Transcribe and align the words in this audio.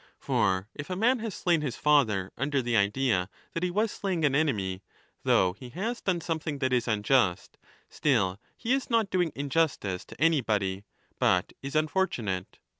For 0.17 0.67
if 0.73 0.89
a 0.89 0.95
man 0.95 1.19
has 1.19 1.35
slain 1.35 1.61
his 1.61 1.75
father 1.75 2.31
under 2.35 2.63
the 2.63 2.75
idea 2.75 3.29
that 3.53 3.61
he 3.61 3.69
was 3.69 3.91
slaying 3.91 4.25
an 4.25 4.33
enemy, 4.33 4.81
though 5.21 5.53
he 5.53 5.69
has 5.75 6.01
done 6.01 6.21
something 6.21 6.57
that 6.57 6.73
is 6.73 6.87
unjust, 6.87 7.59
still 7.87 8.39
he 8.57 8.73
is 8.73 8.89
not 8.89 9.11
doing 9.11 9.31
injustice 9.35 10.03
to 10.05 10.19
anybody, 10.19 10.85
but 11.19 11.53
is 11.61 11.75
unfortunate. 11.75 12.57